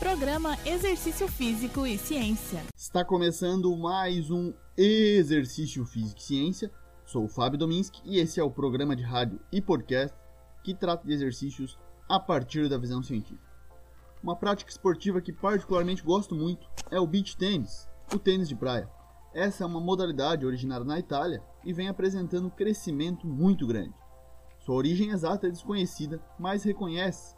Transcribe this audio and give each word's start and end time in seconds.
Programa 0.00 0.56
Exercício 0.64 1.28
Físico 1.28 1.86
e 1.86 1.98
Ciência. 1.98 2.62
Está 2.74 3.04
começando 3.04 3.76
mais 3.76 4.30
um 4.30 4.50
Exercício 4.74 5.84
Físico 5.84 6.18
e 6.18 6.22
Ciência. 6.22 6.70
Sou 7.04 7.26
o 7.26 7.28
Fábio 7.28 7.58
Dominski 7.58 8.00
e 8.06 8.18
esse 8.18 8.40
é 8.40 8.42
o 8.42 8.50
programa 8.50 8.96
de 8.96 9.02
rádio 9.02 9.38
e 9.52 9.60
podcast 9.60 10.16
que 10.64 10.74
trata 10.74 11.06
de 11.06 11.12
exercícios 11.12 11.78
a 12.08 12.18
partir 12.18 12.66
da 12.66 12.78
visão 12.78 13.02
científica. 13.02 13.46
Uma 14.22 14.34
prática 14.34 14.70
esportiva 14.70 15.20
que 15.20 15.34
particularmente 15.34 16.02
gosto 16.02 16.34
muito 16.34 16.66
é 16.90 16.98
o 16.98 17.06
beach 17.06 17.36
tênis, 17.36 17.86
o 18.10 18.18
tênis 18.18 18.48
de 18.48 18.56
praia. 18.56 18.88
Essa 19.34 19.64
é 19.64 19.66
uma 19.66 19.82
modalidade 19.82 20.46
originada 20.46 20.84
na 20.84 20.98
Itália 20.98 21.42
e 21.62 21.74
vem 21.74 21.88
apresentando 21.88 22.46
um 22.46 22.50
crescimento 22.50 23.26
muito 23.26 23.66
grande. 23.66 23.94
Sua 24.60 24.76
origem 24.76 25.10
exata 25.10 25.46
é 25.46 25.50
desconhecida, 25.50 26.22
mas 26.38 26.62
reconhece 26.62 27.36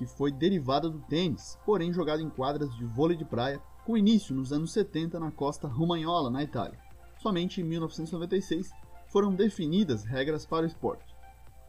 que 0.00 0.06
foi 0.06 0.32
derivada 0.32 0.88
do 0.88 0.98
tênis, 0.98 1.58
porém 1.66 1.92
jogado 1.92 2.22
em 2.22 2.30
quadras 2.30 2.74
de 2.74 2.86
vôlei 2.86 3.18
de 3.18 3.24
praia, 3.24 3.60
com 3.84 3.98
início 3.98 4.34
nos 4.34 4.50
anos 4.50 4.72
70 4.72 5.20
na 5.20 5.30
costa 5.30 5.68
romanhola, 5.68 6.30
na 6.30 6.42
Itália. 6.42 6.78
Somente 7.18 7.60
em 7.60 7.64
1996 7.64 8.70
foram 9.08 9.34
definidas 9.34 10.02
regras 10.02 10.46
para 10.46 10.64
o 10.64 10.66
esporte. 10.66 11.14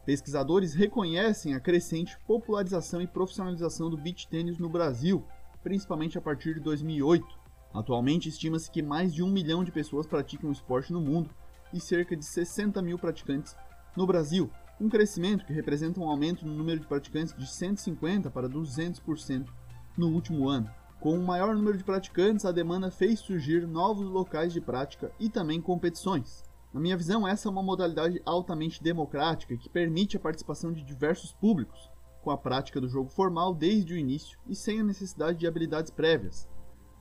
Pesquisadores 0.05 0.73
reconhecem 0.73 1.55
a 1.55 1.59
crescente 1.59 2.17
popularização 2.25 3.01
e 3.01 3.07
profissionalização 3.07 3.89
do 3.89 3.97
beach 3.97 4.25
tênis 4.29 4.57
no 4.57 4.69
Brasil, 4.69 5.25
principalmente 5.61 6.17
a 6.17 6.21
partir 6.21 6.53
de 6.53 6.61
2008. 6.61 7.25
Atualmente 7.73 8.29
estima-se 8.29 8.71
que 8.71 8.81
mais 8.81 9.13
de 9.13 9.21
um 9.21 9.29
milhão 9.29 9.61
de 9.61 9.73
pessoas 9.73 10.07
praticam 10.07 10.49
o 10.49 10.53
esporte 10.53 10.93
no 10.93 11.01
mundo 11.01 11.29
e 11.73 11.81
cerca 11.81 12.15
de 12.15 12.23
60 12.23 12.81
mil 12.81 12.97
praticantes 12.97 13.57
no 13.93 14.07
Brasil, 14.07 14.49
um 14.81 14.89
crescimento 14.89 15.45
que 15.45 15.53
representa 15.53 15.99
um 15.99 16.09
aumento 16.09 16.43
no 16.43 16.55
número 16.55 16.79
de 16.79 16.87
praticantes 16.87 17.35
de 17.37 17.45
150% 17.45 18.31
para 18.31 18.49
200% 18.49 19.47
no 19.95 20.07
último 20.07 20.49
ano. 20.49 20.71
Com 20.99 21.13
o 21.13 21.21
um 21.21 21.23
maior 21.23 21.55
número 21.55 21.77
de 21.77 21.83
praticantes, 21.83 22.45
a 22.45 22.51
demanda 22.51 22.89
fez 22.89 23.19
surgir 23.19 23.67
novos 23.67 24.09
locais 24.09 24.51
de 24.51 24.59
prática 24.59 25.11
e 25.19 25.29
também 25.29 25.61
competições. 25.61 26.43
Na 26.73 26.79
minha 26.79 26.97
visão, 26.97 27.27
essa 27.27 27.47
é 27.47 27.51
uma 27.51 27.61
modalidade 27.61 28.19
altamente 28.25 28.81
democrática 28.81 29.55
que 29.55 29.69
permite 29.69 30.17
a 30.17 30.19
participação 30.19 30.73
de 30.73 30.83
diversos 30.83 31.31
públicos, 31.31 31.91
com 32.23 32.31
a 32.31 32.37
prática 32.37 32.81
do 32.81 32.89
jogo 32.89 33.09
formal 33.09 33.53
desde 33.53 33.93
o 33.93 33.97
início 33.97 34.39
e 34.47 34.55
sem 34.55 34.79
a 34.79 34.83
necessidade 34.83 35.37
de 35.37 35.45
habilidades 35.45 35.91
prévias. 35.91 36.49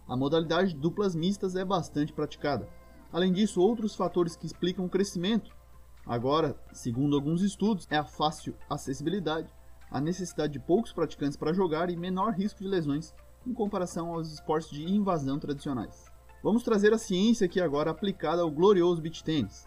A 0.06 0.14
modalidade 0.14 0.74
de 0.74 0.80
duplas 0.80 1.14
mistas 1.14 1.56
é 1.56 1.64
bastante 1.64 2.12
praticada. 2.12 2.69
Além 3.10 3.32
disso, 3.32 3.62
outros 3.62 3.94
fatores 3.94 4.36
que 4.36 4.44
explicam 4.44 4.84
o 4.84 4.91
crescimento 4.91 5.58
Agora, 6.06 6.56
segundo 6.72 7.14
alguns 7.14 7.42
estudos, 7.42 7.86
é 7.90 7.96
a 7.96 8.04
fácil 8.04 8.56
acessibilidade, 8.68 9.52
a 9.90 10.00
necessidade 10.00 10.54
de 10.54 10.58
poucos 10.58 10.92
praticantes 10.92 11.36
para 11.36 11.52
jogar 11.52 11.90
e 11.90 11.96
menor 11.96 12.32
risco 12.32 12.60
de 12.60 12.68
lesões 12.68 13.14
em 13.46 13.52
comparação 13.52 14.14
aos 14.14 14.32
esportes 14.32 14.70
de 14.70 14.84
invasão 14.84 15.38
tradicionais. 15.38 16.10
Vamos 16.42 16.62
trazer 16.62 16.92
a 16.92 16.98
ciência 16.98 17.44
aqui 17.44 17.60
agora 17.60 17.90
aplicada 17.90 18.42
ao 18.42 18.50
glorioso 18.50 19.02
beach 19.02 19.22
tennis. 19.22 19.66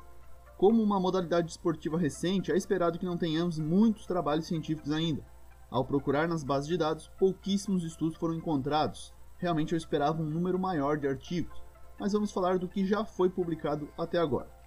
Como 0.58 0.82
uma 0.82 1.00
modalidade 1.00 1.52
esportiva 1.52 1.98
recente, 1.98 2.52
é 2.52 2.58
esperado 2.58 2.98
que 2.98 3.06
não 3.06 3.18
tenhamos 3.18 3.60
muitos 3.60 4.06
trabalhos 4.06 4.48
científicos 4.48 4.92
ainda. 4.92 5.24
Ao 5.70 5.86
procurar 5.86 6.28
nas 6.28 6.44
bases 6.44 6.68
de 6.68 6.78
dados, 6.78 7.10
pouquíssimos 7.20 7.84
estudos 7.84 8.18
foram 8.18 8.36
encontrados. 8.36 9.14
Realmente 9.38 9.74
eu 9.74 9.78
esperava 9.78 10.22
um 10.22 10.30
número 10.30 10.58
maior 10.58 10.98
de 10.98 11.08
artigos, 11.08 11.62
mas 12.00 12.14
vamos 12.14 12.32
falar 12.32 12.58
do 12.58 12.68
que 12.68 12.86
já 12.86 13.04
foi 13.04 13.30
publicado 13.30 13.90
até 13.98 14.18
agora 14.18 14.63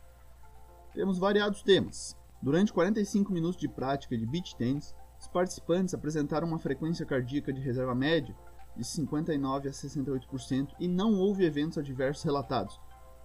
temos 0.96 1.18
variados 1.18 1.62
temas. 1.62 2.16
Durante 2.42 2.72
45 2.72 3.30
minutos 3.30 3.60
de 3.60 3.68
prática 3.68 4.16
de 4.16 4.24
beach 4.24 4.56
tennis, 4.56 4.94
os 5.20 5.28
participantes 5.28 5.92
apresentaram 5.92 6.48
uma 6.48 6.58
frequência 6.58 7.04
cardíaca 7.04 7.52
de 7.52 7.60
reserva 7.60 7.94
média 7.94 8.34
de 8.74 8.82
59 8.82 9.68
a 9.68 9.72
68% 9.72 10.68
e 10.80 10.88
não 10.88 11.12
houve 11.14 11.44
eventos 11.44 11.76
adversos 11.76 12.24
relatados, 12.24 12.80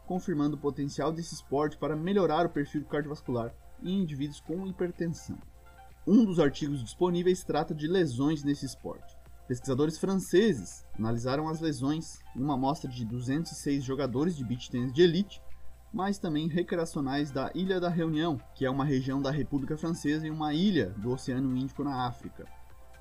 confirmando 0.06 0.58
o 0.58 0.60
potencial 0.60 1.14
desse 1.14 1.34
esporte 1.34 1.78
para 1.78 1.96
melhorar 1.96 2.46
o 2.46 2.50
perfil 2.50 2.84
cardiovascular 2.84 3.56
em 3.82 4.02
indivíduos 4.02 4.42
com 4.42 4.68
hipertensão. 4.68 5.38
Um 6.06 6.26
dos 6.26 6.40
artigos 6.40 6.84
disponíveis 6.84 7.42
trata 7.42 7.74
de 7.74 7.88
lesões 7.88 8.44
nesse 8.44 8.66
esporte. 8.66 9.16
Pesquisadores 9.48 9.98
franceses 9.98 10.86
analisaram 10.98 11.48
as 11.48 11.62
lesões 11.62 12.20
em 12.36 12.42
uma 12.42 12.56
amostra 12.56 12.92
de 12.92 13.06
206 13.06 13.82
jogadores 13.82 14.36
de 14.36 14.44
beach 14.44 14.70
tennis 14.70 14.92
de 14.92 15.02
elite 15.02 15.42
mas 15.94 16.18
também 16.18 16.48
recreacionais 16.48 17.32
da 17.32 17.52
Ilha 17.54 17.80
da 17.80 17.90
Reunião, 17.90 18.40
que 18.56 18.66
é 18.66 18.70
uma 18.70 18.86
região 18.86 19.22
da 19.22 19.32
República 19.32 19.78
Francesa 19.78 20.26
e 20.26 20.32
uma 20.32 20.54
ilha 20.54 20.92
do 20.98 21.12
Oceano 21.12 21.56
Índico 21.56 21.84
na 21.84 22.08
África. 22.08 22.46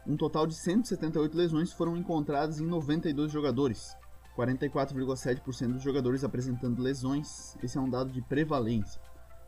Um 0.07 0.17
total 0.17 0.47
de 0.47 0.55
178 0.55 1.37
lesões 1.37 1.73
foram 1.73 1.97
encontradas 1.97 2.59
em 2.59 2.67
92 2.67 3.31
jogadores, 3.31 3.97
44,7% 4.37 5.75
dos 5.75 5.83
jogadores 5.83 6.25
apresentando 6.25 6.83
lesões, 6.83 7.57
esse 7.63 7.77
é 7.77 7.81
um 7.81 7.91
dado 7.91 8.11
de 8.11 8.23
prevalência. 8.23 9.01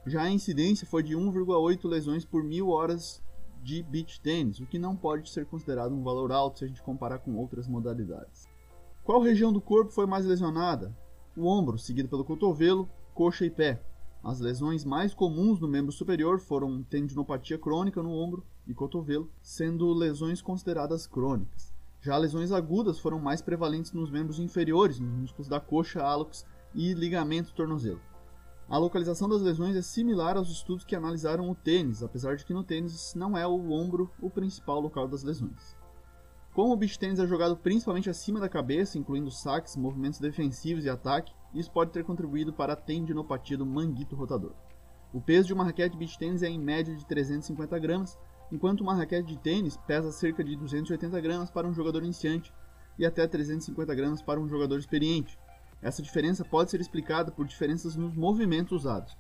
Já 0.07 0.23
a 0.23 0.31
incidência 0.31 0.87
foi 0.87 1.03
de 1.03 1.17
1,8 1.17 1.89
lesões 1.89 2.25
por 2.25 2.45
mil 2.45 2.69
horas 2.69 3.23
de 3.63 3.83
beach 3.83 4.21
tennis, 4.21 4.61
o 4.61 4.67
que 4.67 4.79
não 4.79 4.97
pode 4.97 5.31
ser 5.31 5.47
considerado 5.47 5.95
um 5.95 6.03
valor 6.03 6.33
alto 6.33 6.59
se 6.59 6.65
a 6.65 6.69
gente 6.69 6.83
comparar 6.83 7.21
com 7.21 7.37
outras 7.37 7.69
modalidades. 7.69 8.47
Qual 9.05 9.21
região 9.21 9.53
do 9.53 9.61
corpo 9.61 9.93
foi 9.93 10.07
mais 10.07 10.27
lesionada? 10.27 10.95
O 11.37 11.47
ombro, 11.47 11.79
seguido 11.79 12.09
pelo 12.09 12.25
cotovelo, 12.25 12.89
coxa 13.15 13.45
e 13.45 13.51
pé. 13.51 13.83
As 14.23 14.41
lesões 14.41 14.85
mais 14.85 15.13
comuns 15.13 15.59
no 15.61 15.69
membro 15.69 15.91
superior 15.91 16.39
foram 16.39 16.83
tendinopatia 16.83 17.59
crônica 17.59 18.03
no 18.03 18.13
ombro 18.13 18.45
e 18.67 18.73
cotovelo, 18.73 19.29
sendo 19.43 19.93
lesões 19.93 20.41
consideradas 20.41 21.07
crônicas. 21.07 21.73
Já 22.01 22.17
lesões 22.17 22.53
agudas 22.53 22.99
foram 22.99 23.19
mais 23.19 23.43
prevalentes 23.43 23.93
nos 23.93 24.11
membros 24.11 24.39
inferiores, 24.39 24.99
nos 24.99 25.13
músculos 25.13 25.49
da 25.49 25.61
coxa, 25.61 26.03
hálux 26.03 26.47
e 26.75 26.95
ligamento 26.95 27.53
tornozelo. 27.53 28.01
A 28.69 28.79
localização 28.79 29.29
das 29.29 29.43
lesões 29.43 29.77
é 29.77 29.83
similar 29.83 30.37
aos 30.37 30.51
estudos 30.51 30.85
que 30.85 30.97
analisaram 30.97 31.51
o 31.51 31.55
tênis, 31.55 32.03
apesar 32.03 32.37
de 32.37 32.45
que 32.45 32.55
no 32.55 32.65
tênis 32.65 33.15
não 33.15 33.37
é 33.37 33.47
o 33.47 33.71
ombro 33.71 34.11
o 34.21 34.31
principal 34.31 34.81
local 34.81 35.07
das 35.07 35.23
lesões. 35.23 35.77
Como 36.53 36.75
o 36.75 36.77
beach 36.77 36.99
tênis 36.99 37.19
é 37.19 37.27
jogado 37.27 37.57
principalmente 37.57 38.11
acima 38.11 38.39
da 38.39 38.49
cabeça, 38.49 38.99
incluindo 38.99 39.31
saques, 39.31 39.75
movimentos 39.75 40.21
defensivos 40.21 40.85
e 40.85 40.91
ataque, 40.91 41.33
isso 41.55 41.71
pode 41.71 41.93
ter 41.93 42.05
contribuído 42.05 42.53
para 42.53 42.75
a 42.75 42.77
tendinopatia 42.77 43.57
do 43.57 43.65
manguito 43.65 44.15
rotador. 44.15 44.53
O 45.15 45.21
peso 45.21 45.47
de 45.47 45.55
uma 45.55 45.65
raquete 45.65 45.93
de 45.93 45.99
beach 45.99 46.19
tênis 46.19 46.43
é 46.43 46.49
em 46.49 46.59
média 46.59 46.95
de 46.95 47.07
350 47.07 47.79
gramas, 47.79 48.19
enquanto 48.51 48.83
uma 48.83 48.95
raquete 48.95 49.29
de 49.29 49.39
tênis 49.39 49.79
pesa 49.87 50.13
cerca 50.13 50.45
de 50.45 50.55
280 50.55 51.19
gramas 51.23 51.51
para 51.51 51.67
um 51.67 51.73
jogador 51.73 52.05
iniciante 52.05 52.53
e 52.99 53.07
até 53.07 53.27
350 53.27 53.95
gramas 53.95 54.21
para 54.21 54.39
um 54.39 54.47
jogador 54.47 54.79
experiente. 54.79 55.39
Essa 55.81 56.03
diferença 56.03 56.45
pode 56.45 56.71
ser 56.71 56.83
explicada 56.83 57.33
por 57.33 57.47
diferenças 57.47 57.97
nos 57.97 58.15
movimentos 58.15 58.73
usados. 58.73 59.17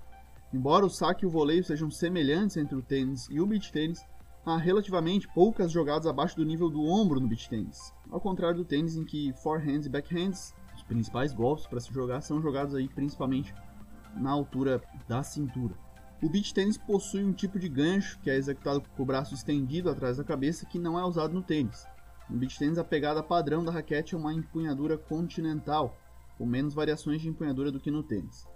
Embora 0.52 0.84
o 0.84 0.90
saque 0.90 1.24
e 1.24 1.26
o 1.26 1.30
voleio 1.30 1.64
sejam 1.64 1.90
semelhantes 1.90 2.58
entre 2.58 2.76
o 2.76 2.82
tênis 2.82 3.26
e 3.30 3.40
o 3.40 3.46
beach 3.46 3.72
tênis, 3.72 4.04
há 4.44 4.56
relativamente 4.56 5.28
poucas 5.28 5.70
jogadas 5.70 6.06
abaixo 6.06 6.36
do 6.36 6.44
nível 6.44 6.68
do 6.68 6.82
ombro 6.82 7.20
no 7.20 7.28
beach 7.28 7.48
tênis, 7.48 7.92
ao 8.10 8.20
contrário 8.20 8.56
do 8.56 8.64
tênis 8.64 8.96
em 8.96 9.04
que 9.04 9.32
forehands 9.34 9.86
e 9.86 9.90
backhands 9.90 10.54
os 10.74 10.82
principais 10.82 11.32
golpes 11.32 11.66
para 11.66 11.80
se 11.80 11.92
jogar 11.92 12.20
são 12.22 12.42
jogados 12.42 12.74
aí 12.74 12.88
principalmente 12.88 13.54
na 14.16 14.30
altura 14.30 14.82
da 15.08 15.22
cintura. 15.22 15.74
O 16.22 16.28
beach 16.28 16.52
tênis 16.52 16.76
possui 16.76 17.24
um 17.24 17.32
tipo 17.32 17.58
de 17.58 17.68
gancho 17.68 18.18
que 18.20 18.30
é 18.30 18.36
executado 18.36 18.82
com 18.96 19.02
o 19.02 19.06
braço 19.06 19.34
estendido 19.34 19.90
atrás 19.90 20.16
da 20.16 20.24
cabeça 20.24 20.66
que 20.66 20.78
não 20.78 20.98
é 20.98 21.04
usado 21.04 21.34
no 21.34 21.42
tênis. 21.42 21.86
No 22.28 22.38
beach 22.38 22.58
tênis 22.58 22.78
a 22.78 22.84
pegada 22.84 23.22
padrão 23.22 23.64
da 23.64 23.72
raquete 23.72 24.14
é 24.14 24.18
uma 24.18 24.32
empunhadura 24.32 24.96
continental, 24.96 25.96
com 26.38 26.46
menos 26.46 26.74
variações 26.74 27.20
de 27.20 27.28
empunhadura 27.28 27.70
do 27.70 27.80
que 27.80 27.90
no 27.90 28.02
tênis. 28.02 28.46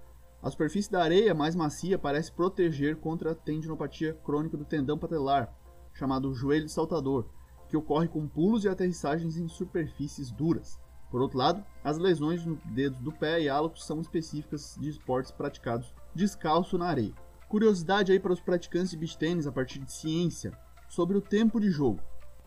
A 0.42 0.50
superfície 0.50 0.91
da 0.91 1.03
areia 1.03 1.34
mais 1.34 1.56
macia 1.56 1.98
parece 1.98 2.30
proteger 2.30 2.97
contra 2.97 3.32
a 3.32 3.34
tendinopatia 3.34 4.14
crônica 4.24 4.56
do 4.56 4.64
tendão 4.64 4.97
patelar, 4.97 5.53
chamado 5.96 6.34
joelho 6.34 6.68
saltador, 6.68 7.26
que 7.68 7.76
ocorre 7.76 8.08
com 8.08 8.28
pulos 8.28 8.64
e 8.64 8.68
aterrissagens 8.68 9.36
em 9.36 9.48
superfícies 9.48 10.30
duras. 10.30 10.78
Por 11.10 11.20
outro 11.20 11.38
lado, 11.38 11.65
as 11.82 11.98
lesões 11.98 12.44
nos 12.44 12.59
dedos 12.65 13.00
do 13.00 13.12
pé 13.12 13.41
e 13.41 13.48
hálux 13.48 13.84
são 13.84 14.00
específicas 14.00 14.76
de 14.78 14.88
esportes 14.88 15.32
praticados 15.32 15.94
descalço 16.15 16.76
na 16.76 16.86
areia. 16.86 17.15
Curiosidade 17.48 18.12
aí 18.12 18.18
para 18.18 18.32
os 18.32 18.41
praticantes 18.41 18.91
de 18.91 18.97
beach 18.97 19.16
tênis 19.16 19.47
a 19.47 19.53
partir 19.53 19.78
de 19.78 19.92
ciência 19.92 20.53
sobre 20.88 21.16
o 21.16 21.21
tempo 21.21 21.60
de 21.60 21.71
jogo. 21.71 22.00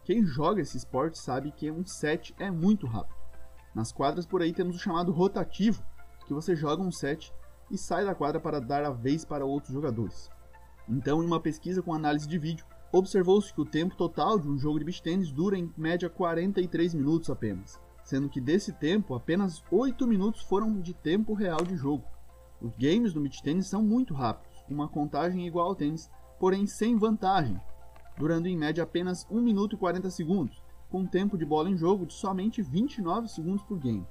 Quem 0.04 0.26
joga 0.26 0.62
esse 0.62 0.78
esporte 0.78 1.18
sabe 1.18 1.52
que 1.52 1.72
um 1.72 1.86
set 1.86 2.36
é 2.38 2.50
muito 2.52 2.86
rápido. 2.86 3.16
Nas 3.74 3.92
quadras 3.92 4.26
por 4.26 4.42
aí 4.42 4.52
temos 4.52 4.76
o 4.76 4.80
chamado 4.80 5.12
rotativo, 5.12 5.84
que 6.26 6.34
você 6.34 6.56
joga 6.56 6.84
um 6.84 6.92
set 6.92 7.34
e 7.72 7.78
sai 7.78 8.04
da 8.04 8.16
quadra 8.16 8.40
para 8.40 8.60
dar 8.60 8.84
a 8.84 8.90
vez 8.90 9.24
para 9.24 9.46
outros 9.46 9.74
jogadores. 9.74 10.30
Então, 10.88 11.24
em 11.24 11.28
uma 11.28 11.40
pesquisa 11.40 11.82
com 11.82 11.94
análise 11.94 12.28
de 12.28 12.38
vídeo, 12.38 12.66
observou-se 12.92 13.54
que 13.54 13.62
o 13.62 13.66
tempo 13.66 13.96
total 13.96 14.40
de 14.40 14.48
um 14.48 14.58
jogo 14.58 14.80
de 14.80 14.86
beach 14.86 15.02
tênis 15.02 15.32
dura 15.32 15.58
em 15.58 15.72
média 15.78 16.10
43 16.10 16.94
minutos 16.94 17.30
apenas 17.30 17.80
sendo 18.10 18.28
que 18.28 18.42
desse 18.42 18.74
tempo 18.74 19.14
apenas 19.14 19.64
8 19.72 20.08
minutos 20.08 20.42
foram 20.42 20.82
de 20.82 20.96
tempo 20.96 21.36
real 21.36 21.62
de 21.62 21.76
jogo. 21.76 22.04
Os 22.60 22.76
games 22.76 23.14
do 23.14 23.22
beach 23.22 23.44
tênis 23.44 23.68
são 23.68 23.84
muito 23.84 24.16
rápidos, 24.16 24.66
uma 24.68 24.88
contagem 24.88 25.46
igual 25.46 25.68
ao 25.68 25.76
tênis, 25.76 26.10
porém 26.40 26.66
sem 26.66 26.98
vantagem, 26.98 27.62
durando 28.18 28.48
em 28.48 28.58
média 28.58 28.84
apenas 28.84 29.28
1 29.30 29.40
minuto 29.40 29.76
e 29.76 29.78
40 29.78 30.10
segundos, 30.10 30.60
com 30.90 31.06
tempo 31.06 31.38
de 31.38 31.46
bola 31.46 31.70
em 31.70 31.78
jogo 31.78 32.08
de 32.08 32.14
somente 32.14 32.64
29 32.64 33.28
segundos 33.28 33.62
por 33.62 33.78
game. 33.78 34.08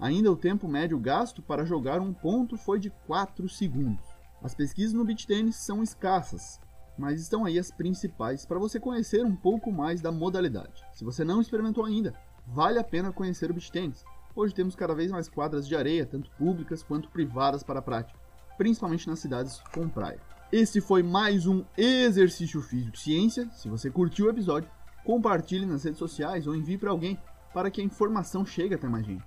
Ainda 0.00 0.32
o 0.32 0.36
tempo 0.36 0.66
médio 0.66 0.98
gasto 0.98 1.40
para 1.40 1.64
jogar 1.64 2.00
um 2.00 2.12
ponto 2.12 2.56
foi 2.56 2.80
de 2.80 2.90
4 3.06 3.48
segundos. 3.48 4.04
As 4.42 4.52
pesquisas 4.52 4.92
no 4.92 5.04
beach 5.04 5.28
tennis 5.28 5.54
são 5.54 5.80
escassas, 5.80 6.60
mas 6.96 7.20
estão 7.20 7.44
aí 7.44 7.58
as 7.58 7.70
principais 7.70 8.44
para 8.44 8.58
você 8.58 8.78
conhecer 8.78 9.24
um 9.24 9.34
pouco 9.34 9.72
mais 9.72 10.00
da 10.00 10.12
modalidade. 10.12 10.84
Se 10.92 11.04
você 11.04 11.24
não 11.24 11.40
experimentou 11.40 11.84
ainda, 11.84 12.14
vale 12.46 12.78
a 12.78 12.84
pena 12.84 13.12
conhecer 13.12 13.50
o 13.50 13.54
beach 13.54 13.70
tennis. 13.70 14.04
Hoje 14.34 14.54
temos 14.54 14.74
cada 14.74 14.94
vez 14.94 15.10
mais 15.10 15.28
quadras 15.28 15.66
de 15.66 15.76
areia, 15.76 16.06
tanto 16.06 16.30
públicas 16.32 16.82
quanto 16.82 17.10
privadas 17.10 17.62
para 17.62 17.80
a 17.80 17.82
prática, 17.82 18.18
principalmente 18.56 19.08
nas 19.08 19.18
cidades 19.18 19.60
com 19.74 19.88
praia. 19.88 20.20
Esse 20.50 20.80
foi 20.80 21.02
mais 21.02 21.46
um 21.46 21.64
Exercício 21.76 22.60
Físico 22.60 22.98
Ciência. 22.98 23.48
Se 23.52 23.68
você 23.68 23.90
curtiu 23.90 24.26
o 24.26 24.30
episódio, 24.30 24.70
compartilhe 25.04 25.66
nas 25.66 25.84
redes 25.84 25.98
sociais 25.98 26.46
ou 26.46 26.54
envie 26.54 26.78
para 26.78 26.90
alguém 26.90 27.18
para 27.52 27.70
que 27.70 27.80
a 27.80 27.84
informação 27.84 28.44
chegue 28.44 28.74
até 28.74 28.88
mais 28.88 29.04
gente. 29.04 29.24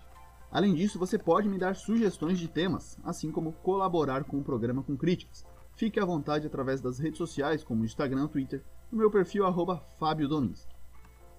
Além 0.52 0.74
disso, 0.74 0.98
você 0.98 1.18
pode 1.18 1.50
me 1.50 1.58
dar 1.58 1.76
sugestões 1.76 2.40
de 2.40 2.48
temas, 2.48 2.98
assim 3.04 3.32
como 3.32 3.52
colaborar 3.52 4.24
com 4.24 4.38
o 4.38 4.44
programa 4.44 4.82
com 4.84 4.96
críticas. 4.96 5.46
Fique 5.76 6.00
à 6.00 6.06
vontade 6.06 6.48
através 6.48 6.80
das 6.82 7.00
redes 7.00 7.18
sociais, 7.18 7.64
como 7.64 7.84
Instagram, 7.84 8.28
Twitter, 8.28 8.64
no 8.92 8.98
meu 8.98 9.12
perfil 9.12 9.44
Fábio. 10.00 10.30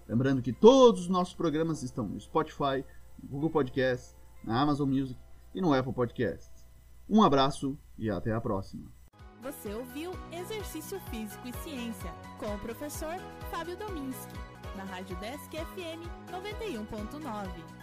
Lembrando 0.07 0.43
que 0.43 0.53
todos 0.53 1.03
os 1.03 1.09
nossos 1.09 1.35
programas 1.35 1.83
estão 1.83 2.07
no 2.07 2.21
Spotify, 2.21 2.85
no 3.23 3.29
Google 3.29 3.51
Podcasts, 3.51 4.15
na 4.45 4.61
Amazon 4.61 4.89
Music 4.91 5.19
e 5.55 5.61
no 5.61 5.73
Apple 5.73 5.93
Podcasts. 5.93 6.67
Um 7.09 7.23
abraço 7.23 7.79
e 7.99 8.11
até 8.11 8.33
a 8.33 8.41
próxima. 8.41 8.85
Você 9.43 9.73
ouviu 9.73 10.13
Exercício 10.33 11.01
Físico 11.11 11.49
e 11.49 11.53
Ciência 11.63 12.13
com 12.39 12.55
o 12.55 12.59
professor 12.59 13.17
Fábio 13.51 13.77
Dominski, 13.77 14.35
na 14.77 14.85
Rádio 14.85 15.17
Desk 15.17 15.51
FM 15.51 16.03
91.9. 16.31 17.76